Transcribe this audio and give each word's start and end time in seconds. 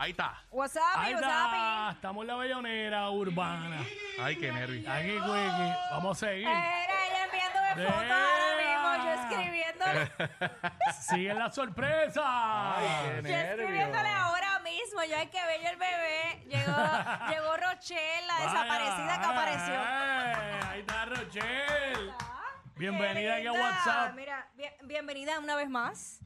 Ahí 0.00 0.12
está. 0.12 0.40
WhatsApp, 0.52 0.82
Ahí 0.96 1.14
WhatsApp. 1.14 1.30
está. 1.32 1.90
Estamos 1.92 2.22
en 2.22 2.26
la 2.28 2.36
bellonera 2.36 3.10
urbana. 3.10 3.80
Ay, 4.22 4.36
qué 4.36 4.52
nervio. 4.52 4.88
Aquí, 4.92 5.08
Quickie. 5.10 5.74
Vamos 5.90 6.16
a 6.22 6.26
seguir. 6.26 6.46
Era 6.48 7.06
ella 7.06 7.24
enviándome 7.24 7.74
De- 7.74 7.86
fotos 7.86 8.10
ahora 8.10 8.56
mismo, 8.62 9.04
yo 9.04 9.12
escribiéndole, 9.22 10.12
Siguen 11.00 11.38
las 11.40 11.54
sorpresas. 11.54 12.24
yo 13.24 13.34
escribiéndole 13.36 14.08
ahora 14.08 14.58
mismo, 14.60 15.02
yo 15.02 15.16
hay 15.18 15.26
que 15.26 15.44
ver 15.44 15.60
yo 15.62 15.68
el 15.68 15.76
bebé. 15.76 16.44
Llegó, 16.46 16.76
llegó 17.30 17.56
Rochelle, 17.56 18.26
la 18.28 18.36
desaparecida 18.38 19.20
que 19.20 19.26
Vaya, 19.26 19.30
apareció. 19.30 19.74
eh, 19.74 20.60
ahí 20.70 20.80
está 20.80 21.04
Rochelle. 21.06 22.12
Bienvenida 22.76 23.34
Qué 23.34 23.48
aquí 23.48 23.58
a. 23.58 23.60
WhatsApp. 23.60 24.14
Mira, 24.14 24.46
bien- 24.54 24.74
bienvenida 24.84 25.40
una 25.40 25.56
vez 25.56 25.68
más. 25.68 26.20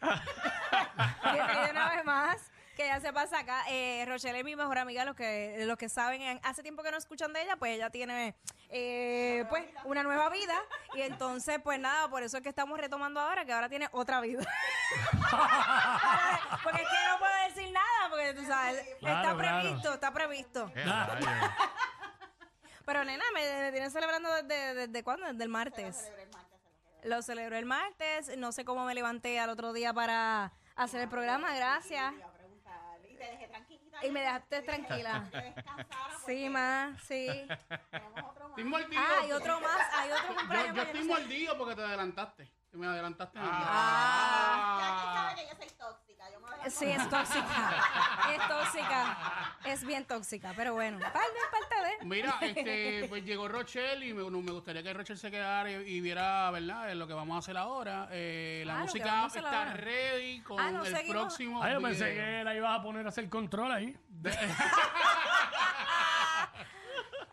bienvenida 1.22 1.70
una 1.70 1.88
vez 1.90 2.04
más. 2.04 2.51
Que 2.76 2.86
ya 2.86 3.00
se 3.00 3.12
pasa 3.12 3.40
acá. 3.40 3.64
Eh, 3.68 4.04
Rochelle 4.08 4.38
es 4.38 4.44
mi 4.44 4.56
mejor 4.56 4.78
amiga, 4.78 5.04
los 5.04 5.14
que, 5.14 5.62
los 5.66 5.76
que 5.76 5.88
saben, 5.90 6.22
eh, 6.22 6.40
hace 6.42 6.62
tiempo 6.62 6.82
que 6.82 6.90
no 6.90 6.96
escuchan 6.96 7.32
de 7.32 7.42
ella, 7.42 7.56
pues 7.56 7.76
ella 7.76 7.90
tiene 7.90 8.34
eh, 8.70 9.44
pues 9.50 9.64
una 9.84 10.02
nueva 10.02 10.30
vida. 10.30 10.54
Y 10.94 11.02
entonces, 11.02 11.60
pues 11.62 11.78
nada, 11.78 12.08
por 12.08 12.22
eso 12.22 12.38
es 12.38 12.42
que 12.42 12.48
estamos 12.48 12.78
retomando 12.78 13.20
ahora, 13.20 13.44
que 13.44 13.52
ahora 13.52 13.68
tiene 13.68 13.88
otra 13.92 14.20
vida. 14.22 14.40
porque 16.62 16.82
es 16.82 16.88
que 16.88 16.96
no 17.10 17.18
puedo 17.18 17.32
decir 17.48 17.72
nada, 17.72 18.10
porque 18.10 18.34
tú 18.34 18.44
sabes, 18.46 18.82
Claro, 19.00 19.16
está 19.16 19.34
claro. 19.34 19.60
previsto, 19.60 19.94
está 19.94 20.12
previsto. 20.12 20.72
Pero 22.84 23.04
nena, 23.04 23.24
me, 23.34 23.40
me 23.62 23.70
tienen 23.70 23.90
celebrando 23.90 24.28
desde, 24.42 24.74
desde 24.74 25.04
cuándo? 25.04 25.26
Desde 25.26 25.44
el 25.44 25.48
martes. 25.50 26.10
Lo 27.04 27.22
celebré 27.22 27.58
el 27.58 27.66
martes. 27.66 28.36
No 28.36 28.50
sé 28.52 28.64
cómo 28.64 28.84
me 28.84 28.94
levanté 28.94 29.38
al 29.38 29.50
otro 29.50 29.72
día 29.72 29.92
para 29.92 30.52
hacer 30.74 31.02
el 31.02 31.08
programa. 31.08 31.54
Gracias. 31.54 32.12
Y 33.08 33.14
te 33.16 33.24
dejé 33.24 33.46
tranquilita. 33.48 33.91
Y 34.02 34.10
me 34.10 34.20
dejaste 34.20 34.62
tranquila. 34.62 35.24
Sí, 36.26 36.48
más, 36.48 37.00
sí. 37.04 37.26
Tenemos 37.90 38.30
otro 38.30 38.48
más. 38.48 38.58
Estoy 38.58 38.64
mordido. 38.64 39.02
Ah, 39.02 39.18
hay 39.22 39.32
otro 39.32 39.60
más. 39.60 39.80
Hay 39.94 40.10
otro 40.10 40.28
Yo, 40.28 40.36
cumpleaños. 40.36 40.76
yo 40.76 40.82
que 40.84 40.90
estoy 40.90 41.04
mordido 41.04 41.58
porque 41.58 41.74
te 41.76 41.82
adelantaste. 41.82 42.52
Me 42.72 42.86
adelantaste. 42.86 43.38
el 43.38 43.44
día. 43.44 43.52
Ah. 43.54 44.78
Jackie 44.80 45.06
sabe 45.12 45.34
que 45.34 45.46
yo 45.48 45.56
soy 45.56 45.68
tóxica. 45.78 46.30
Yo 46.32 46.40
me 46.40 46.46
voy 46.50 46.60
a 46.64 46.70
Sí, 46.70 46.84
es 46.86 47.08
tóxica. 47.10 47.70
Es 48.32 48.48
tóxica. 48.48 49.16
Es 49.64 49.84
bien 49.86 50.04
tóxica, 50.06 50.52
pero 50.56 50.72
bueno. 50.74 50.98
Parte, 50.98 51.18
parte 51.50 51.74
de. 52.00 52.06
Mira, 52.06 52.34
este, 52.40 53.06
pues 53.08 53.24
llegó 53.24 53.46
Rochelle 53.48 54.06
y 54.06 54.14
me, 54.14 54.22
no, 54.30 54.40
me 54.40 54.52
gustaría 54.52 54.82
que 54.82 54.92
Rochelle 54.94 55.18
se 55.20 55.30
quedara 55.30 55.70
y, 55.70 55.74
y 55.74 56.00
viera, 56.00 56.50
¿verdad? 56.50 56.90
eh, 56.90 56.94
Lo 56.94 57.06
que 57.06 57.12
vamos 57.14 57.36
a 57.36 57.38
hacer 57.40 57.56
ahora. 57.58 58.08
Eh, 58.10 58.62
la 58.66 58.74
Ah, 58.74 58.76
que 58.78 58.82
música 58.84 59.04
vamos 59.06 59.22
a 59.24 59.26
hacer 59.26 59.44
está 59.44 59.58
ahora. 59.64 59.74
ready 59.74 60.40
con 60.40 60.58
Ah, 60.60 60.70
no, 60.70 60.84
el 60.84 60.96
seguimos. 60.96 61.22
próximo. 61.22 61.62
Ay, 61.62 61.72
yo 61.74 61.82
pensé 61.82 62.10
video. 62.10 62.24
que 62.38 62.44
la 62.44 62.54
ibas 62.54 62.78
a 62.78 62.82
poner 62.82 63.04
a 63.04 63.08
hacer 63.10 63.28
control 63.28 63.70
ahí. 63.72 63.96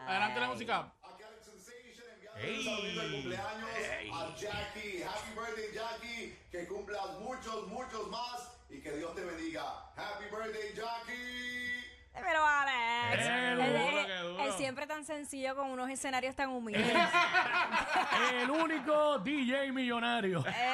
Adelante 0.05 0.39
la 0.39 0.47
música. 0.47 0.91
Aquí 1.03 1.23
Alex 1.23 1.45
Sensation 1.45 2.09
enviando 2.13 2.28
Ey. 2.28 2.28
Un 2.47 2.63
saludito 2.63 3.01
de 3.01 3.11
cumpleaños 3.11 3.69
a 4.13 4.35
Jackie. 4.35 5.03
Happy 5.03 5.31
birthday, 5.35 5.73
Jackie. 5.73 6.37
Que 6.51 6.67
cumplas 6.67 7.19
muchos, 7.19 7.67
muchos 7.67 8.07
más 8.09 8.51
y 8.69 8.79
que 8.79 8.91
Dios 8.93 9.13
te 9.15 9.25
bendiga. 9.25 9.91
Happy 9.95 10.25
birthday, 10.31 10.73
Jackie. 10.73 11.88
Pero 12.13 12.45
Alex. 12.45 13.23
Qué 13.25 13.49
Él, 13.51 13.55
duro, 13.55 13.99
él- 13.99 14.05
qué 14.07 14.17
duro. 14.19 14.43
él 14.43 14.51
siempre 14.53 14.87
tan 14.87 15.05
sencillo 15.05 15.55
con 15.55 15.69
unos 15.69 15.89
escenarios 15.89 16.35
tan 16.35 16.49
humildes. 16.49 16.85
El 18.41 18.49
único 18.49 19.19
DJ 19.19 19.71
millonario. 19.71 20.43
Eh, 20.45 20.73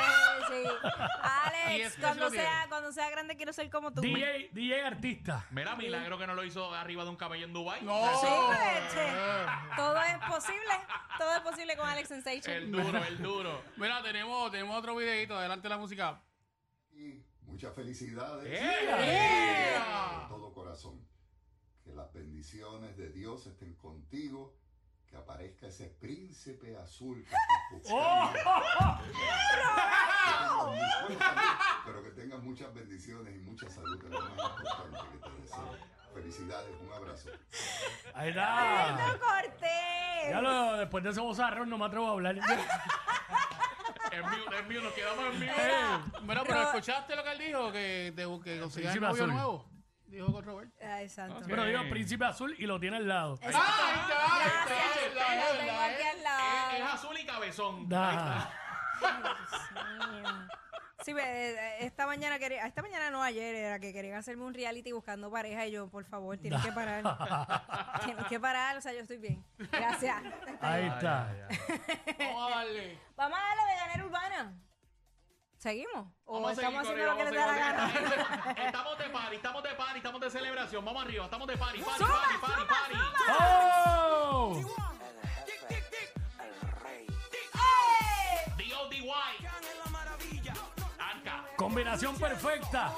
sí. 0.49 0.63
Alex, 1.21 1.97
cuando 1.99 2.29
sea, 2.29 2.65
cuando 2.69 2.91
sea 2.91 3.09
grande 3.09 3.35
quiero 3.35 3.53
ser 3.53 3.69
como 3.69 3.91
tú. 3.93 4.01
DJ, 4.01 4.49
DJ 4.51 4.83
artista. 4.85 5.45
Mira, 5.51 5.75
milagro 5.75 6.17
que 6.17 6.25
no 6.27 6.33
lo 6.35 6.43
hizo 6.43 6.73
arriba 6.73 7.03
de 7.03 7.09
un 7.09 7.15
caballo 7.15 7.45
en 7.45 7.53
Dubai. 7.53 7.81
No. 7.83 8.01
Sí, 8.19 8.27
este, 8.77 9.13
todo 9.75 10.01
es 10.01 10.17
posible. 10.27 10.73
Todo 11.17 11.35
es 11.35 11.41
posible 11.41 11.77
con 11.77 11.87
Alex 11.87 12.07
Sensation. 12.09 12.55
El 12.55 12.71
duro, 12.71 13.03
el 13.05 13.21
duro. 13.21 13.61
Mira, 13.77 14.01
tenemos, 14.01 14.51
tenemos 14.51 14.75
otro 14.77 14.95
videito. 14.95 15.37
Adelante 15.37 15.69
la 15.69 15.77
música. 15.77 16.21
Y 16.91 17.21
muchas 17.41 17.73
felicidades. 17.75 18.45
¡Eh! 18.47 19.75
De 19.81 20.27
todo 20.29 20.53
corazón. 20.53 21.05
Que 21.85 21.93
las 21.93 22.11
bendiciones 22.11 22.97
de 22.97 23.09
Dios 23.11 23.45
estén 23.47 23.75
contigo. 23.75 24.53
Que 25.07 25.15
aparezca 25.17 25.67
ese 25.67 25.85
príncipe 25.87 26.75
azul 26.77 27.23
que 27.69 27.75
estás 27.77 27.93
buscando. 27.93 28.33
Que 31.07 31.13
tengas 31.15 31.35
muchas- 31.35 31.35
Pero 31.85 32.03
que 32.03 32.09
tengas 32.11 32.41
muchas 32.43 32.73
bendiciones 32.73 33.35
y 33.35 33.39
mucha 33.39 33.69
salud, 33.69 33.99
que 33.99 34.07
es 34.07 34.11
lo 34.11 34.19
más 34.19 34.29
importante 34.59 34.99
que 35.11 35.17
te 35.29 35.41
deseo. 35.41 35.77
Felicidades, 36.13 36.75
un 36.81 36.91
abrazo. 36.93 37.29
Ahí 38.15 38.29
está. 38.29 38.91
¡No 38.91 39.19
corté! 39.19 40.29
Ya 40.29 40.41
lo, 40.41 40.77
después 40.77 41.03
de 41.03 41.09
ese 41.11 41.19
bozarrón 41.21 41.69
no 41.69 41.77
me 41.77 41.85
atrevo 41.85 42.07
a 42.07 42.11
hablar. 42.11 42.37
Es 42.37 42.43
mío, 44.21 44.51
es 44.59 44.67
mío, 44.67 44.81
nos 44.81 44.93
quedamos 44.93 45.25
en 45.33 45.39
mío. 45.39 45.51
Bueno, 46.23 46.41
pero 46.47 46.61
Ro- 46.61 46.69
¿escuchaste 46.69 47.15
lo 47.15 47.23
que 47.23 47.31
él 47.31 47.37
dijo? 47.37 47.71
Que, 47.71 48.11
de- 48.15 48.39
que 48.43 48.59
consigas 48.59 48.93
príncipe 48.93 48.99
novio 49.01 49.23
azul. 49.23 49.33
nuevo. 49.33 49.65
Dijo 50.15 50.31
con 50.31 50.45
Robert. 50.45 50.71
Ay, 50.81 51.09
santo. 51.09 51.41
Pero 51.45 51.65
digo 51.65 51.81
príncipe 51.89 52.23
azul 52.23 52.55
y 52.57 52.65
lo 52.65 52.79
tiene 52.79 52.95
al 52.95 53.05
lado. 53.07 53.37
¡Ah, 53.41 53.45
ahí 53.45 53.49
está! 53.49 53.65
ahí 53.85 53.95
está, 53.99 54.65
Gracias, 54.65 54.97
ahí 54.97 55.07
está, 55.09 55.29
ahí 55.29 55.37
lo 55.37 55.43
está, 55.43 55.59
tengo 55.59 55.79
ahí 55.81 55.93
aquí 55.93 56.01
está. 56.03 56.11
al 56.11 56.23
lado. 56.23 56.71
Es, 56.71 56.79
es 56.79 56.93
azul 56.93 57.17
y 57.19 57.25
cabezón. 57.25 57.89
Da. 57.89 58.49
Sí, 61.03 61.11
ve, 61.11 61.21
eh, 61.21 61.85
esta 61.85 62.07
mañana 62.07 62.39
quería, 62.39 62.65
esta 62.65 62.81
mañana 62.81 63.11
no 63.11 63.21
ayer 63.21 63.55
era 63.55 63.77
que 63.79 63.91
querían 63.91 64.15
hacerme 64.17 64.45
un 64.45 64.53
reality 64.53 64.93
buscando 64.93 65.29
pareja 65.29 65.67
y 65.67 65.71
yo, 65.71 65.89
por 65.89 66.05
favor, 66.05 66.37
tienes 66.37 66.63
que 66.63 66.71
parar. 66.71 67.03
tienes 68.05 68.25
que 68.27 68.39
parar, 68.39 68.77
o 68.77 68.81
sea, 68.81 68.93
yo 68.93 69.01
estoy 69.01 69.17
bien. 69.17 69.45
Gracias. 69.69 70.15
Ahí 70.61 70.85
está. 70.87 71.29
Vamos 72.17 72.53
a 72.53 72.55
darle. 72.55 72.99
Vamos 73.17 73.37
a 73.37 73.41
darle 73.41 73.73
de 73.73 73.79
ganera 73.79 74.05
urbana. 74.05 74.53
¿Seguimos? 75.65 76.05
¿O 76.25 76.33
Vamos 76.35 76.51
a 76.51 76.55
seguir, 76.55 76.69
estamos 76.69 76.87
haciendo 76.87 77.11
lo 77.11 77.17
que 77.17 77.23
Corillo, 77.23 77.41
les 77.41 77.55
da 77.57 77.71
la 77.71 77.71
vamos 77.71 77.95
a 77.95 77.97
seguir, 77.97 78.09
gana? 78.11 78.51
Estamos 78.67 78.97
de 78.99 79.09
party, 79.09 79.35
estamos 79.35 79.63
de 79.63 79.69
party, 79.73 79.97
estamos 79.97 80.21
de 80.21 80.29
celebración. 80.29 80.85
Vamos 80.85 81.03
arriba, 81.03 81.25
estamos 81.25 81.47
de 81.47 81.57
party, 81.57 81.79
party, 81.81 81.97
Suma, 81.97 82.13
party, 82.13 82.37
party, 82.37 82.53
suma, 82.53 82.67
party. 82.67 82.93
suma. 82.93 83.35
¡Oh! 83.39 84.61
D.O.D.Y. 88.57 89.45
Arca. 90.99 91.45
Combinación 91.57 92.15
perfecta. 92.15 92.93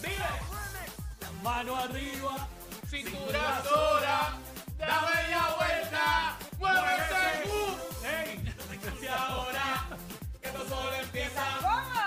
Dile. 0.00 0.30
Mano 1.42 1.74
arriba. 1.74 2.48
Cintura 2.86 3.62
sola. 3.64 4.38
Da 4.78 5.00
media 5.10 5.42
vuelta. 5.58 6.36
Muévete. 6.56 7.48
Uh. 7.50 7.77
Que 10.78 10.84
esto 10.84 10.90
solo 10.90 10.96
empieza. 11.02 11.42
¿Cómo? 11.60 11.97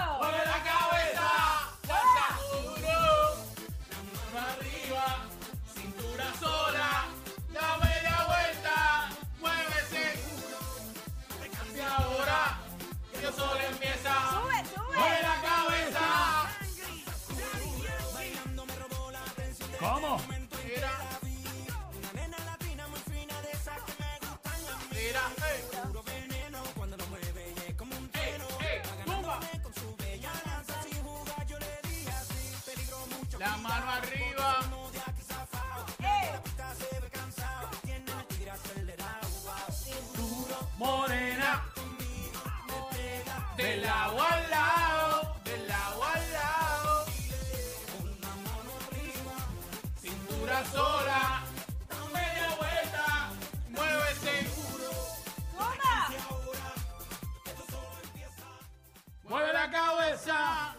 fuerza. 60.21 60.75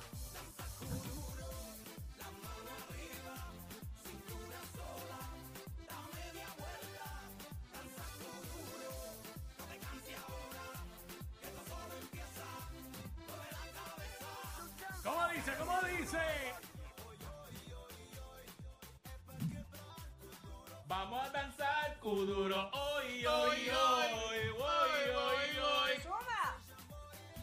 ¿Cómo 15.04 15.28
dice? 15.28 15.52
¿Cómo 15.58 15.80
dice? 15.98 16.18
Vamos 20.86 21.26
a 21.26 21.30
danzar 21.30 21.98
kuduro 22.00 22.70
hoy, 22.72 23.24
hoy, 23.26 23.70
hoy, 23.70 23.70
hoy, 23.70 25.10
hoy, 25.10 25.58
hoy. 25.58 26.02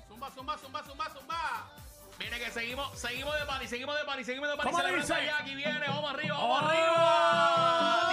Zumba, 0.07 0.29
zumba, 0.31 0.57
zumba, 0.57 0.83
zumba, 0.83 1.09
zumba. 1.09 1.88
Mire 2.19 2.39
que 2.39 2.51
seguimos, 2.51 2.97
seguimos 2.99 3.33
de 3.39 3.45
party, 3.45 3.67
seguimos 3.67 3.97
de 3.97 4.05
party, 4.05 4.23
seguimos 4.23 4.49
de 4.49 4.55
party. 4.57 4.71
¿Cómo 4.71 4.83
dice? 4.83 5.13
ya, 5.25 5.37
Aquí 5.39 5.55
viene, 5.55 5.79
vamos 5.87 6.11
arriba, 6.13 6.35
vamos 6.37 6.61
¡Oh! 6.61 6.65
arriba. 6.67 8.09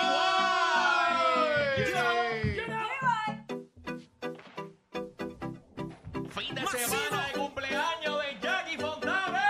Fin 6.35 6.55
de 6.55 6.67
semana 6.67 7.27
de 7.27 7.33
cumpleaños 7.33 8.21
de 8.23 8.39
Jackie 8.43 8.77
Fontana. 8.77 9.43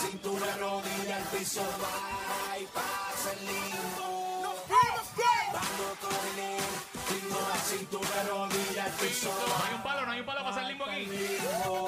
Cintura, 0.00 0.56
rodilla, 0.58 1.16
al 1.16 1.22
piso, 1.24 1.62
va 1.82 2.58
y 2.58 2.66
pasa 2.66 3.32
el 3.32 3.46
lindo. 3.46 4.54
Vamos 5.52 5.98
con 6.00 6.38
él. 6.40 6.62
Ritmo, 7.10 7.38
la 7.48 7.56
cintura, 7.60 8.22
rodilla, 8.28 8.84
al 8.84 8.92
piso, 8.92 9.28
No 9.48 9.64
hay 9.64 9.74
un 9.74 9.82
palo, 9.82 10.06
no 10.06 10.13
hay 10.56 10.72
un 10.72 10.78
palo 10.78 10.78
para 10.78 10.92
hacer 10.92 11.18
limbo 11.18 11.74
aquí. 11.74 11.83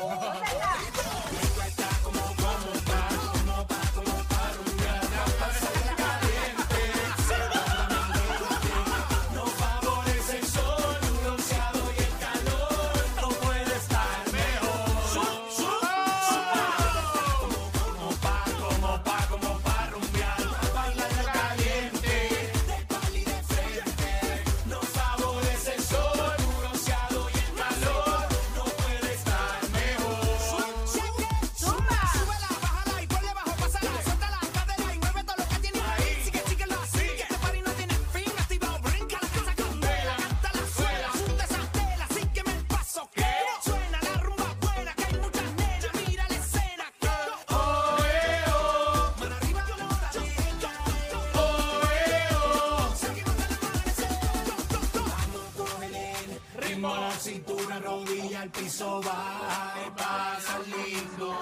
Ritmo, 56.77 56.95
la 56.95 57.11
cintura, 57.11 57.79
rodilla, 57.79 58.43
al 58.43 58.51
piso, 58.51 59.01
va 59.03 59.75
y 59.87 59.91
pasa 59.97 60.59
lindo. 60.59 61.41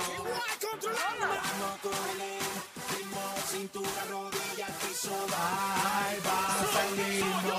Ritmo, 2.90 3.20
cintura, 3.50 4.04
rodilla, 4.08 4.66
al 4.66 4.72
piso, 4.74 5.10
va 5.32 6.14
y 6.16 6.20
pasa 6.20 6.82
lindo. 6.96 7.54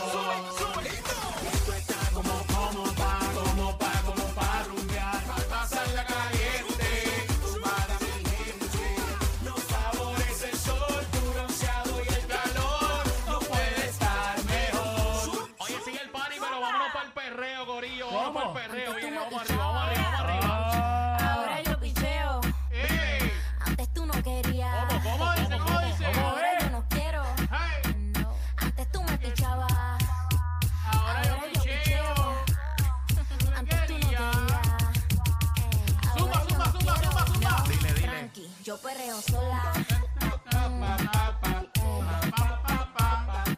Yo 38.75 38.81
perreo 38.81 39.21
sola. 39.21 39.73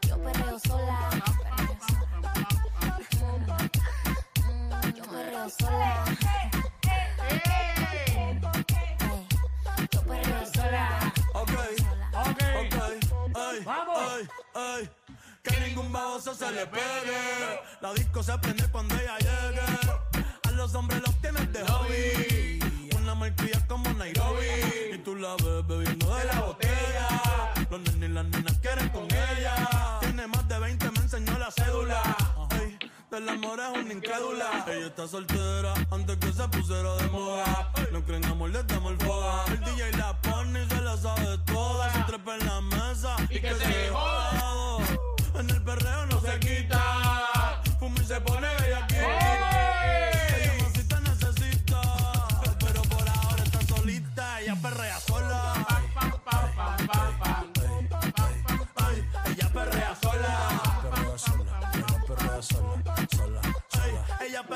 Yo 0.07 0.17
perreo 0.21 0.59
sola. 0.59 1.09
Yo 4.95 5.03
perreo 5.03 5.49
sola. 5.49 6.05
Yo 9.91 10.01
perreo 10.03 10.45
sola. 10.53 11.13
Ok, 11.33 11.51
Ok. 12.13 12.41
ok, 12.61 12.75
ay, 13.35 13.59
Vamos. 13.65 13.97
ay, 13.99 14.29
ay. 14.53 14.89
Que 15.43 15.59
ningún 15.61 15.91
baboso 15.91 16.35
se 16.35 16.51
le 16.51 16.67
pegue. 16.67 17.61
La 17.81 17.93
disco 17.93 18.21
se 18.21 18.37
prende 18.37 18.67
cuando 18.71 18.93
ella 18.95 19.17
llegue. 19.17 19.61
A 20.47 20.51
los 20.51 20.75
hombres 20.75 21.01
los 21.01 21.19
tienes 21.21 21.51
de 21.51 21.63
hobby. 21.65 22.59
Una 23.27 23.35
marquilla 23.35 23.67
como 23.67 23.93
Nairobi. 23.93 24.45
Y 24.93 24.97
tú 24.99 25.15
la 25.15 25.35
ves 25.35 25.67
bebiendo 25.67 26.15
de 26.15 26.25
la 26.25 26.39
botella. 26.39 27.07
Los 27.69 27.81
nenes 27.81 28.09
y 28.09 28.13
las 28.13 28.25
nenas 28.25 28.57
quieren 28.59 28.89
con 28.89 29.03
ella. 29.03 29.97
Tiene 29.99 30.27
más 30.27 30.47
de 30.47 30.59
20, 30.59 30.91
me 30.91 30.99
enseñó 30.99 31.37
la 31.37 31.51
cédula. 31.51 32.01
Ay, 32.51 32.79
del 33.11 33.27
amor 33.27 33.59
es 33.59 33.83
una 33.83 33.93
incrédula. 33.93 34.65
Ella 34.67 34.87
está 34.87 35.07
soltera 35.09 35.73
antes 35.91 36.15
que 36.17 36.31
se 36.31 36.47
pusiera 36.47 36.95
de 36.95 37.07
moda. 37.09 37.73
No 37.91 38.01
creen 38.05 38.23
amor, 38.25 38.49
le 38.49 38.63
damos 38.63 38.93
el 38.93 38.97
foda. 38.99 39.43
El 39.47 39.59
DJ 39.59 39.91
la 39.97 40.21
pone 40.21 40.63
y 40.63 40.69
se 40.69 40.81
la 40.81 40.95
sabe 40.95 41.37
toda. 41.39 41.91
Se 41.91 42.03
trepa 42.03 42.35
en 42.37 42.45
la 42.45 42.61
mesa 42.61 43.15
y 43.29 43.41
que 43.41 43.53
se 43.55 43.89
joda. 43.89 44.77
En 45.37 45.49
el 45.49 45.63
perreo 45.63 46.05
no 46.05 46.21
se 46.21 46.39
quita. 46.39 47.61
Fuma 47.77 48.01
y 48.01 48.05
se 48.05 48.21
pone 48.21 48.46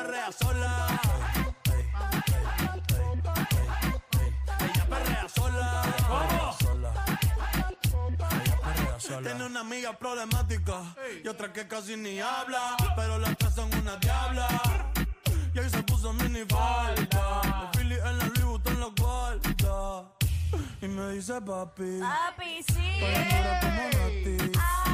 perrea 0.01 0.31
sola. 0.31 0.88
Ella 4.60 4.86
perrea 4.89 5.27
sola. 5.29 5.81
Tiene 9.24 9.46
una 9.46 9.60
amiga 9.60 9.98
problemática 9.98 10.96
y 11.24 11.27
otra 11.27 11.53
que 11.53 11.67
casi 11.67 11.96
ni 11.96 12.20
habla, 12.20 12.75
pero 12.96 13.20
las 13.20 13.38
tres 13.38 13.53
son 13.53 13.70
una 13.75 13.98
diabla. 13.98 14.48
Y 15.53 15.60
ahí 15.60 15.70
se 15.70 15.84
puso 15.84 16.13
mini 16.13 16.43
falta. 16.50 17.41
Los 17.62 17.77
Philly 17.77 17.96
en 17.96 18.17
la 18.17 18.25
Louis 18.25 18.43
Vuitton 18.43 18.96
guarda. 18.96 20.12
Y 20.81 20.88
me 20.88 21.12
dice 21.12 21.39
papi. 21.41 22.00
Papi, 22.00 22.63
sí. 22.74 23.01
Dura 23.01 23.60
como 23.62 23.84
Nati. 23.84 24.51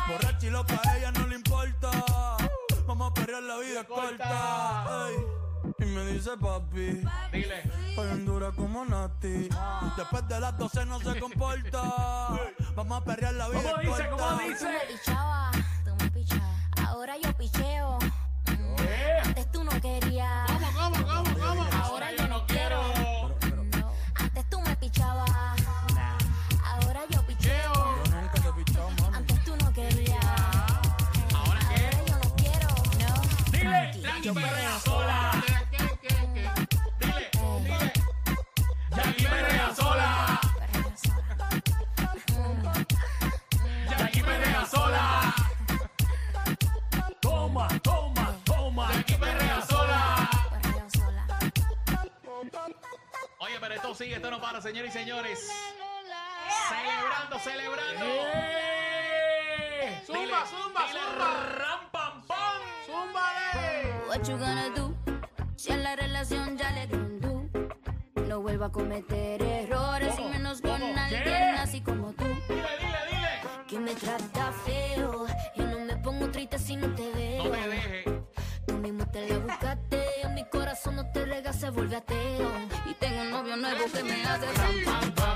Borracha 0.07 0.47
y 0.47 0.49
loca, 0.49 0.81
a 0.83 0.97
ella 0.97 1.11
no 1.11 1.27
le 1.27 1.35
importa. 1.35 1.91
Vamos 2.87 3.11
a 3.11 3.13
perrear, 3.13 3.43
la 3.43 3.57
vida 3.57 3.81
es 3.81 3.87
corta. 3.87 4.85
Ey. 5.09 5.15
Y 5.79 5.85
me 5.85 6.05
dice 6.05 6.31
papi. 6.37 7.01
Dile. 7.31 7.61
Estoy 7.89 8.09
en 8.11 8.25
dura 8.25 8.51
como 8.51 8.85
Nati. 8.85 9.49
Después 9.97 10.27
de 10.27 10.39
las 10.39 10.57
12 10.57 10.85
no 10.85 10.99
se 10.99 11.19
comporta. 11.19 11.81
Vamos 12.75 13.01
a 13.01 13.03
perrear, 13.03 13.33
la 13.33 13.49
vida 13.49 13.61
¿Cómo 13.61 13.75
es 13.81 13.87
dice? 13.87 14.09
corta. 14.09 14.25
¿Cómo 14.27 14.37
Tú 14.41 14.47
dice? 14.47 14.65
me 14.69 14.79
pichabas, 14.95 15.55
tú 15.83 15.95
me 16.03 16.11
pichabas. 16.11 16.57
Ahora 16.87 17.17
yo 17.17 17.33
picheo. 17.33 17.99
Mm, 17.99 18.75
¿Qué? 18.77 19.17
Antes 19.25 19.51
tú 19.51 19.63
no 19.63 19.71
querías. 19.81 20.46
Jackie 34.17 34.33
perrea 34.33 34.79
sola. 34.79 35.31
Dile, 35.45 35.99
dile. 36.01 36.51
Jackie 38.95 39.27
perrea 39.27 39.75
sola. 39.75 40.39
Jackie 43.89 44.23
perrea 44.23 44.65
sola. 44.65 45.33
Toma, 47.21 47.67
toma, 47.83 48.35
toma. 48.43 48.91
Jackie 48.93 49.17
perrea 49.17 49.61
sola. 49.61 50.29
Oye, 53.37 53.59
pero 53.59 53.73
esto 53.75 53.93
sigue, 53.93 54.15
esto 54.15 54.31
no 54.31 54.41
para, 54.41 54.61
señores 54.61 54.95
y 54.95 54.97
señores. 54.97 55.47
Celebrando, 56.69 57.39
celebrando. 57.39 58.05
Dile, 58.05 60.01
Zumba, 60.07 60.45
zumba, 60.47 60.87
dile. 60.87 61.86
Si 65.55 65.71
a 65.71 65.77
la 65.77 65.95
relación 65.95 66.57
ya 66.57 66.69
le 66.71 66.87
dundú. 66.87 67.49
No 68.27 68.41
vuelva 68.41 68.65
a 68.65 68.71
cometer 68.73 69.41
errores 69.41 70.15
y 70.19 70.23
menos 70.25 70.59
con 70.59 70.81
¿Cómo? 70.81 70.97
alguien 70.97 71.55
así 71.55 71.79
como 71.79 72.11
tú. 72.11 72.25
Dile, 72.25 72.67
dile, 72.77 72.99
dile. 73.09 73.65
Que 73.69 73.79
me 73.79 73.95
trata 73.95 74.51
feo. 74.65 75.27
Yo 75.55 75.65
no 75.67 75.79
me 75.79 75.95
pongo 75.95 76.29
triste 76.29 76.59
si 76.59 76.75
no 76.75 76.93
te 76.93 77.09
veo. 77.13 77.53
Tú 78.65 78.73
mismo 78.73 79.05
te 79.07 79.29
la 79.29 79.37
buscaste. 79.39 80.03
Mi 80.35 80.43
corazón 80.49 80.97
no 80.97 81.09
te 81.09 81.23
rega, 81.23 81.53
se 81.53 81.69
vuelve 81.69 81.95
ateo. 81.95 82.51
Y 82.85 82.93
tengo 82.95 83.21
un 83.21 83.31
novio 83.31 83.55
nuevo 83.55 83.85
que 83.93 84.03
me 84.03 84.25
hace 84.25 84.45
ram, 84.53 84.75
pam, 84.85 85.11
pam. 85.13 85.26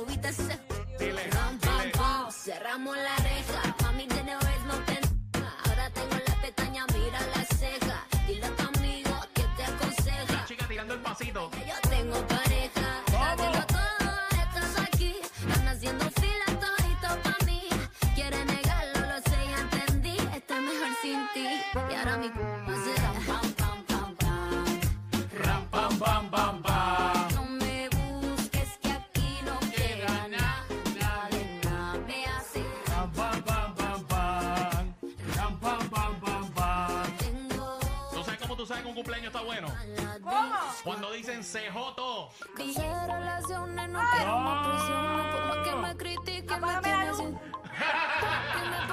Obita 0.00 0.32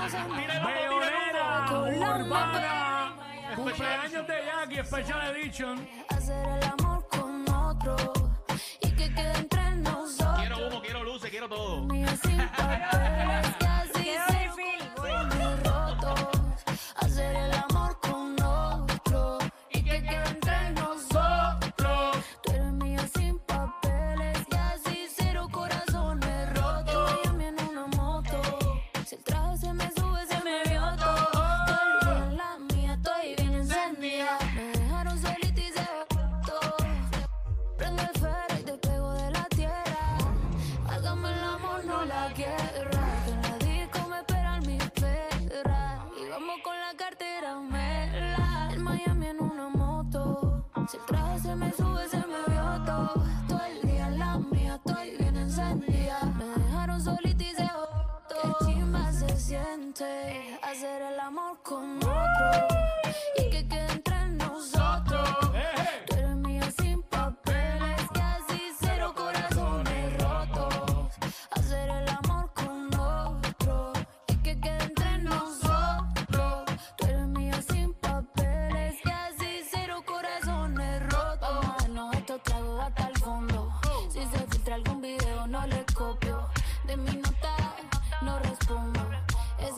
Bayonera, 0.09 1.67
Urbana, 1.69 3.15
cumpleaños 3.55 4.25
de 4.27 4.35
Jackie, 4.45 4.83
Special 4.85 5.35
Edition. 5.35 5.87
Hacer 6.09 6.47
el 6.47 6.63
amor 6.63 7.05
con 7.09 7.49
otro 7.49 7.95
y 8.81 8.89
que 8.91 9.13
quede 9.13 9.37
entre 9.37 9.75
nosotros. 9.75 10.39
Quiero 10.39 10.67
humo, 10.67 10.81
quiero 10.81 11.03
luces, 11.03 11.29
quiero 11.29 11.49
todo. 11.49 11.87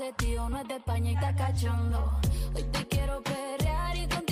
vestido 0.10 0.50
no 0.50 0.60
es 0.60 0.68
de 0.68 0.76
España 0.76 1.12
y 1.12 1.14
está 1.14 1.36
cachando. 1.36 2.20
Hoy 2.56 2.64
te 2.64 2.88
quiero 2.88 3.22
perrear 3.22 3.96
y 3.96 4.08
contigo 4.08 4.29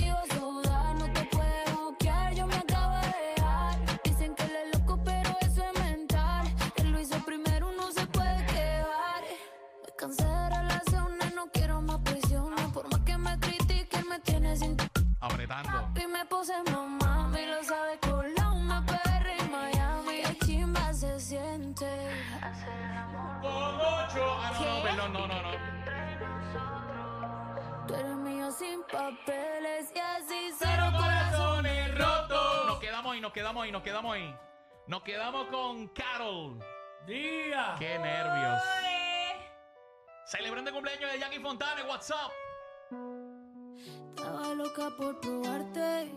papeles 29.28 29.92
y 29.94 30.00
así 30.00 30.54
Cero 30.58 30.86
corazones 30.96 31.98
rotos. 31.98 32.68
Nos 32.68 32.80
quedamos 32.80 33.14
ahí, 33.14 33.22
nos 33.22 33.34
quedamos 33.34 33.64
ahí, 33.64 33.72
nos 33.72 33.84
quedamos 33.84 34.16
ahí. 34.16 34.36
Nos 34.88 35.04
quedamos 35.04 35.48
con 35.48 35.88
Carol. 35.90 36.60
Día. 37.06 37.76
Qué 37.78 38.00
nervios. 38.00 38.62
Celebrando 40.26 40.70
el 40.70 40.74
cumpleaños 40.74 41.12
de 41.12 41.20
Jackie 41.20 41.40
Fontane, 41.40 41.84
what's 41.84 42.10
up? 42.10 42.32
Estaba 44.10 44.54
loca 44.56 44.90
por 44.98 45.20
probarte, 45.22 46.12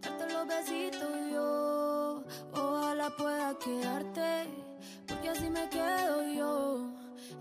darte 0.00 0.32
los 0.32 0.46
besitos 0.46 1.30
yo. 1.30 2.24
Ojalá 2.52 3.10
pueda 3.10 3.58
quedarte, 3.58 4.48
porque 5.06 5.28
así 5.28 5.50
me 5.50 5.68
quedo 5.68 6.22
yo. 6.32 6.90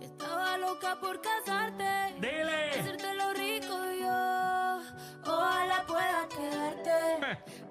Estaba 0.02 0.58
loca 0.58 0.98
por 1.00 1.22
casarte. 1.22 2.16
Dile. 2.20 2.70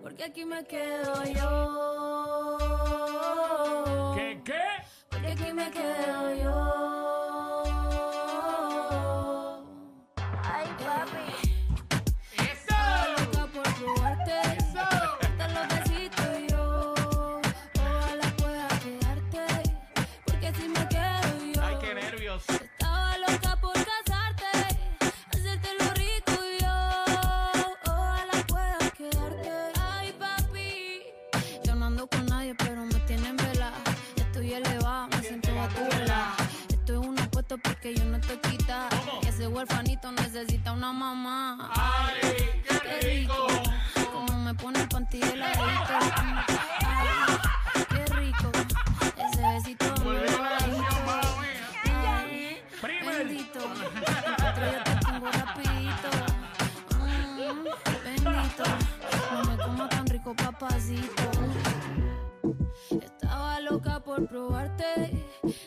Porque 0.02 0.25
aquí 0.25 0.45
me 0.45 0.64
quedo 0.64 1.25
yo. 1.25 2.59
¿Qué, 4.14 4.40
qué? 4.45 4.62
Porque 5.11 5.28
aquí 5.28 5.52
me 5.52 5.71
quedo 5.71 6.35
yo. 6.35 6.77
Estaba 62.88 63.58
loca 63.58 63.99
por 63.99 64.28
probarte, 64.28 65.25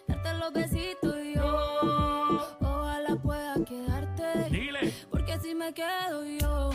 darte 0.07 0.33
los 0.35 0.53
besitos 0.53 1.17
y 1.21 1.35
yo. 1.35 2.55
Ojalá 2.61 3.17
pueda 3.21 3.55
quedarte. 3.65 4.49
Dile. 4.49 4.93
Porque 5.11 5.37
si 5.41 5.53
me 5.53 5.73
quedo 5.73 6.23
yo, 6.23 6.69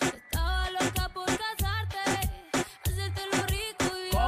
estaba 0.00 0.70
loca 0.72 1.08
por 1.14 1.26
casarte, 1.26 1.98
hacerte 2.84 3.22
lo 3.32 3.46
rico 3.46 3.96
y 3.96 4.12
yo. 4.12 4.18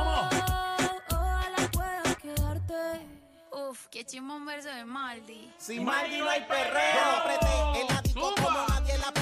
Ojalá 1.11 1.69
pueda 1.73 2.15
quedarte. 2.23 3.05
Uf, 3.51 3.89
qué 3.89 4.05
chimón 4.07 4.47
verso 4.47 4.69
de 4.69 4.85
Maldi. 4.85 5.53
Sin 5.59 5.85
Maggi 5.85 6.19
no 6.19 6.31
hay 6.31 6.43
perreo. 6.43 7.17
Apreté 7.19 7.81
el 7.81 8.03
disco 8.05 8.33
Zumba. 8.33 8.43
como 8.45 8.69
nadie 8.69 8.97
la 8.99 9.13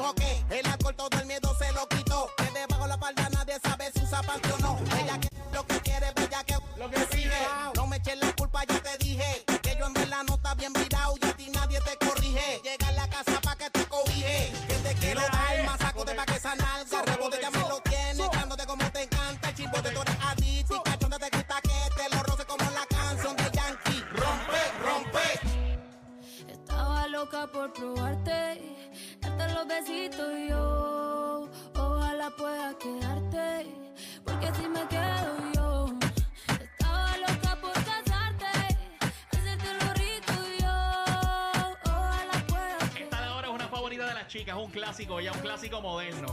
dijo 0.00 0.14
que 0.14 0.58
el 0.58 0.66
alcohol 0.66 0.94
todo 0.96 1.20
el 1.20 1.26
miedo 1.26 1.54
se 1.58 1.72
lo 1.72 1.86
quitó. 1.88 2.30
Que 2.36 2.50
debajo 2.58 2.86
la 2.86 2.98
falda 2.98 3.28
nadie 3.30 3.58
sabe 3.62 3.90
si 3.92 4.02
usa 4.02 4.22
panty 4.22 4.50
o 4.50 4.58
no. 4.58 4.78
Ella 4.98 5.18
que 5.20 5.28
lo 5.52 5.66
que 5.66 5.80
quiere, 5.80 6.12
bella 6.16 6.44
que 6.44 6.56
lo 6.76 6.90
que 6.90 7.06
sigue. 7.12 7.42
No 7.74 7.86
me 7.86 7.96
eches 7.96 8.18
la 8.18 8.32
culpa, 8.32 8.64
ya 8.64 8.80
te 8.82 8.98
dije. 8.98 9.44
Que 9.62 9.76
yo 9.78 9.86
en 9.86 9.92
verdad 9.92 10.22
no 10.26 10.34
está 10.34 10.54
bien 10.54 10.72
virado 10.72 11.14
y 11.20 11.26
a 11.26 11.32
ti 11.36 11.50
nadie 11.50 11.80
te 11.80 12.06
corrige. 12.06 12.60
Llega 12.64 12.88
a 12.88 12.92
la 12.92 13.08
casa 13.08 13.40
pa' 13.42 13.56
que 13.56 13.70
te 13.70 13.84
cobije. 13.86 14.52
Que 14.68 14.74
te 14.74 14.94
quiero 14.94 15.20
dar 15.20 15.64
más 15.66 15.78
saco 15.78 16.04
de 16.04 16.14
pa' 16.14 16.26
que 16.26 16.36
esa 16.36 16.54
nalga. 16.54 17.02
Rebote 17.02 17.38
ya 17.40 17.50
me 17.50 17.60
lo 17.60 17.80
tienes, 17.80 18.30
dándote 18.32 18.66
como 18.66 18.90
te 18.90 19.02
encanta. 19.02 19.48
El 19.48 19.54
chimbo 19.54 19.82
de 19.82 19.90
tu 19.90 20.00
eres 20.00 20.16
adicto 20.24 20.82
cachonda 20.82 21.18
te 21.18 21.36
gusta 21.36 21.60
que 21.60 21.78
te 21.96 22.16
lo 22.16 22.22
roce 22.22 22.44
como 22.46 22.70
la 22.70 22.86
canción 22.86 23.36
de 23.36 23.50
Yankee. 23.52 24.04
Rompe, 24.12 24.62
rompe. 24.82 25.70
Estaba 26.48 27.06
loca 27.08 27.46
por 27.48 27.72
probarte, 27.72 28.49
los 29.60 29.68
besitos 29.68 30.32
yo. 30.48 31.48
Ojalá 31.74 32.30
pueda 32.30 32.74
quedarte, 32.78 33.66
porque 34.24 34.54
si 34.54 34.68
me 34.68 34.86
quedo 34.88 35.52
yo. 35.54 35.86
Estaba 36.48 37.16
loca 37.18 37.56
por 37.60 37.72
casarte, 37.72 38.46
hacerte 39.30 39.74
lo 39.84 39.92
rico 39.94 40.32
y 40.56 40.62
yo. 40.62 40.68
Ojalá 41.84 42.44
pueda 42.48 42.78
Esta 42.98 43.20
de 43.20 43.26
ahora 43.26 43.48
es 43.48 43.54
una 43.54 43.68
favorita 43.68 44.06
de 44.06 44.14
las 44.14 44.26
chicas, 44.28 44.56
es 44.56 44.64
un 44.64 44.70
clásico, 44.70 45.20
ya 45.20 45.32
un 45.32 45.40
clásico 45.40 45.80
moderno. 45.82 46.28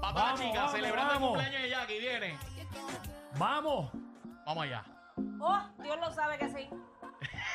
Papá, 0.00 0.12
Vamos, 0.12 0.40
chicas, 0.40 0.56
vamos, 0.56 0.72
celebrando 0.72 1.12
el 1.12 1.18
vamos. 1.20 1.28
cumpleaños 1.30 1.62
de 1.62 1.70
Jackie, 1.70 1.98
viene. 2.00 2.38
Vamos. 3.38 3.90
Vamos 4.46 4.64
allá. 4.64 4.84
Oh, 5.40 5.60
Dios 5.82 5.98
lo 6.00 6.10
sabe 6.12 6.38
que 6.38 6.48
sí. 6.48 6.68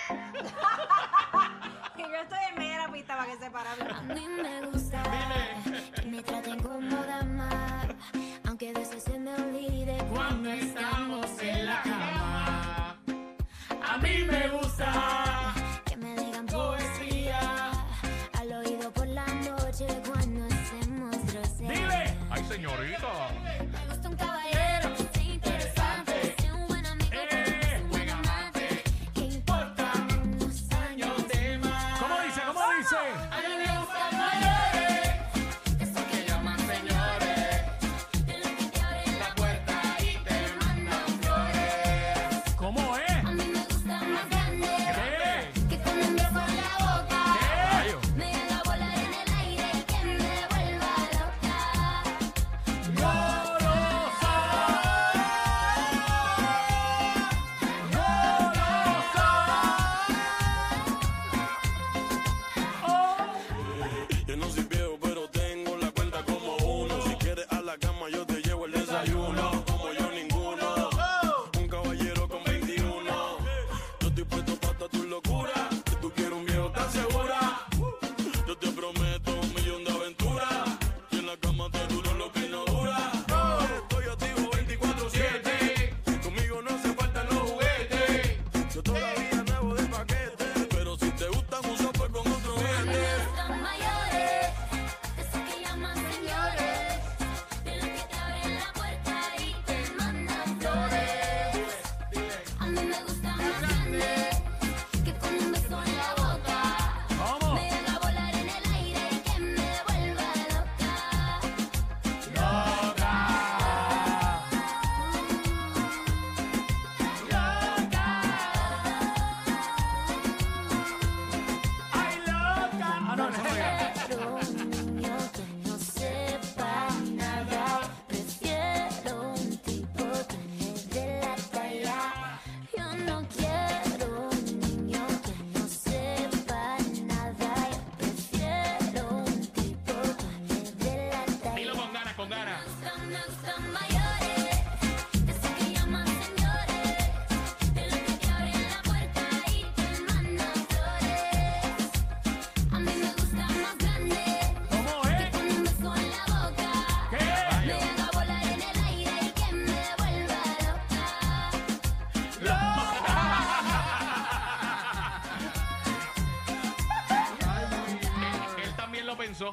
yo 1.98 2.22
estoy 2.22 2.40
en 2.50 2.60
medio 2.60 2.72
de 2.74 2.78
la 2.80 2.92
pista 2.92 3.18
para 3.18 3.32
que 3.32 3.38
se 3.38 3.52
para. 3.52 3.74
A 3.74 4.02
mí 4.02 4.28
me 4.28 4.62
gusta 4.68 5.02
Dile. 5.04 5.53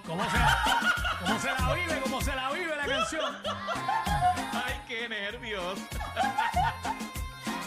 ¿Cómo 0.06 0.24
se, 0.24 0.38
¿Cómo 1.24 1.38
se 1.40 1.46
la 1.52 1.74
vive? 1.74 2.00
¿Cómo 2.02 2.20
se 2.20 2.34
la 2.34 2.50
vive 2.50 2.76
la 2.76 2.86
canción? 2.86 3.36
Ay, 4.52 4.80
qué 4.88 5.08
nervios. 5.08 5.78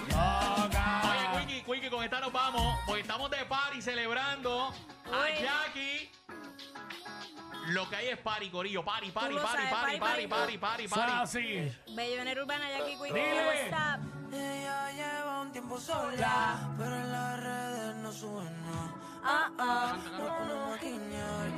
Loca. 0.09 1.01
Oye, 1.35 1.45
Quickie, 1.45 1.63
Quickie, 1.63 1.89
con 1.89 2.03
esta 2.03 2.19
nos 2.19 2.31
vamos. 2.33 2.79
Porque 2.85 3.01
estamos 3.01 3.29
de 3.31 3.45
party 3.45 3.81
celebrando 3.81 4.73
a 5.11 5.23
Uy. 5.23 5.31
Jackie. 5.41 6.11
Lo 7.67 7.89
que 7.89 7.95
hay 7.95 8.07
es 8.09 8.17
party, 8.19 8.49
corillo. 8.49 8.83
Party, 8.83 9.11
party, 9.11 9.35
lo 9.35 9.41
party, 9.41 9.57
sabes, 9.57 9.71
party, 9.71 9.97
party, 9.99 10.27
party, 10.27 10.57
party, 10.57 10.57
party, 10.57 10.83
Eso 10.85 10.95
es 10.95 11.01
party. 11.01 11.13
así. 11.23 11.71
Bellonera 11.95 12.41
urbana, 12.41 12.69
Jackie 12.69 12.97
Quickie. 12.97 13.13
Dile. 13.13 13.45
What's 13.47 13.71
up? 13.71 14.33
Ella 14.33 14.91
lleva 14.91 15.41
un 15.41 15.51
tiempo 15.51 15.79
sola, 15.79 16.57
pero 16.77 16.95
en 16.95 17.11
las 17.11 17.39
redes 17.39 17.95
no 17.97 18.11
sube 18.11 18.43
Ah, 19.25 19.49
ah, 19.57 19.95
nos 20.19 20.31
ponemos 20.31 20.73
a 20.73 20.81
guiñar. 20.81 21.49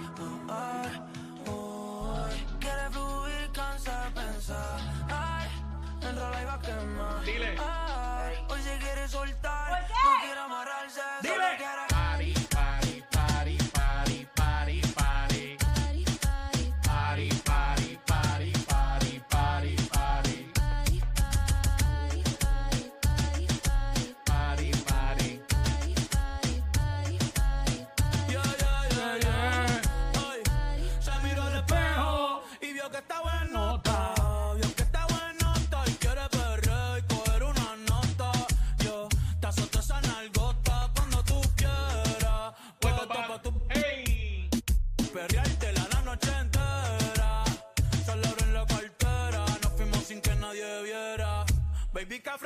Ah, 0.50 0.86
ah, 0.86 1.50
uy. 1.50 2.46
Quiere 2.60 2.90
fluir, 2.92 3.52
cansa 3.54 4.12
pensar. 4.14 4.80
Ay, 5.10 5.50
enrola 6.08 6.42
y 6.42 6.46
va 6.46 6.54
a 6.54 6.62
quemar. 6.62 7.26
Dile. 7.26 7.58
Ay, 7.58 8.36
hoy 8.50 8.62
se 8.62 8.78
quiere 8.78 9.08
soltar. 9.08 9.55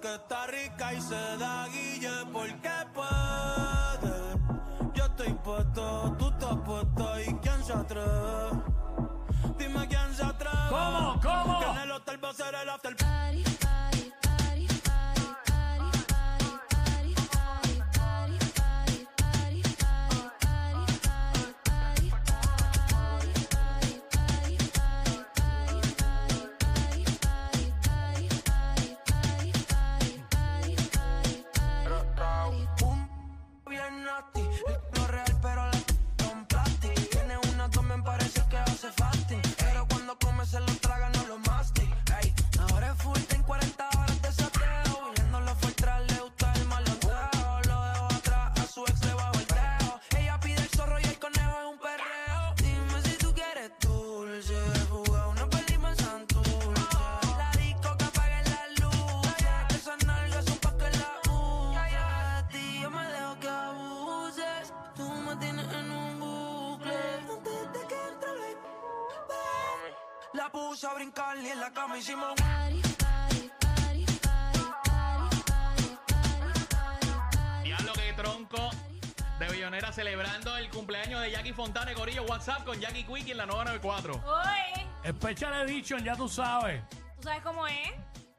Que 0.00 0.14
está 0.14 0.46
rica 0.46 0.94
y 0.94 1.00
se 1.00 1.36
da 1.38 1.66
guille 1.72 2.24
porque 2.32 2.70
puede. 2.94 4.14
Yo 4.94 5.04
estoy 5.04 5.32
puesto, 5.42 6.14
tú 6.16 6.28
estás 6.28 6.56
puesta 6.64 7.22
y 7.22 7.34
quién 7.42 7.64
se 7.64 7.72
atreve. 7.72 8.62
Dime 9.58 9.88
quién 9.88 10.14
se 10.14 10.22
atreve. 10.22 10.54
¿Cómo? 10.68 11.20
¿Cómo? 11.20 11.58
Que 11.58 11.66
en 11.66 11.78
el 11.78 11.90
hotel 11.90 12.24
va 12.24 12.30
a 12.30 12.34
ser 12.34 12.54
el 12.54 12.68
after. 12.68 12.92
Un 12.92 13.67
la 70.48 70.52
puse 70.52 70.86
a 70.86 70.94
brincar 70.94 71.36
y 71.38 71.48
en 71.48 71.60
la 71.60 71.70
cama 71.72 71.98
hicimos 71.98 72.34
Diablo 77.62 77.92
que 77.92 78.12
tronco 78.14 78.70
de 79.38 79.48
Billonera 79.48 79.92
celebrando 79.92 80.56
el 80.56 80.70
cumpleaños 80.70 81.20
de 81.22 81.32
Jackie 81.32 81.52
Fontana, 81.52 81.92
Corillo 81.92 82.22
WhatsApp 82.24 82.64
con 82.64 82.80
Jackie 82.80 83.04
Quickie 83.04 83.32
en 83.32 83.36
la 83.38 83.46
994. 83.46 84.22
Hoy, 84.26 85.12
Special 85.12 85.68
Edition, 85.68 86.02
ya 86.02 86.16
tú 86.16 86.28
sabes. 86.28 86.82
¿tú 87.16 87.24
sabes 87.24 87.42
cómo 87.42 87.66
es? 87.66 87.90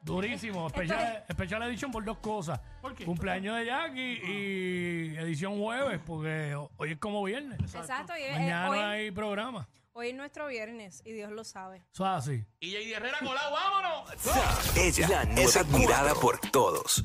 Durísimo. 0.01 0.67
Special, 0.69 1.25
Special 1.31 1.63
Edition 1.63 1.91
por 1.91 2.03
dos 2.03 2.17
cosas. 2.17 2.59
¿Por 2.81 2.95
qué? 2.95 3.05
Cumpleaños 3.05 3.55
de 3.57 3.65
Jackie 3.65 4.21
y 4.23 5.17
edición 5.17 5.59
jueves, 5.59 5.99
porque 6.05 6.55
hoy 6.77 6.91
es 6.91 6.97
como 6.97 7.23
viernes. 7.23 7.59
Exacto. 7.59 8.13
y, 8.17 8.23
eh, 8.23 8.33
Mañana 8.33 8.69
hoy, 8.69 8.79
hay 8.79 9.11
programa. 9.11 9.67
Hoy 9.99 10.09
es 10.09 10.15
nuestro 10.15 10.47
viernes 10.47 11.01
y 11.03 11.12
Dios 11.12 11.31
lo 11.31 11.43
sabe. 11.43 11.83
Eso 11.93 12.05
es 12.05 12.12
así. 12.12 12.45
Y 12.62 12.71
JD 12.71 12.95
Herrera 12.95 13.19
colado, 13.19 13.51
vámonos. 13.51 14.77
Ella 14.77 15.23
es 15.35 15.57
admirada 15.57 16.15
por 16.15 16.39
todos. 16.51 17.03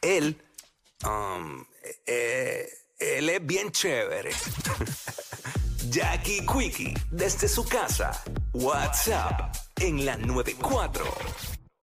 Él, 0.00 0.40
um, 1.04 1.64
eh, 2.06 2.68
él 2.98 3.28
es 3.28 3.44
bien 3.44 3.72
chévere. 3.72 4.30
Jackie 5.90 6.46
Quickie, 6.46 6.94
desde 7.10 7.48
su 7.48 7.64
casa. 7.64 8.22
WhatsApp 8.52 9.54
en 9.80 10.04
la 10.06 10.16
94. 10.16 11.04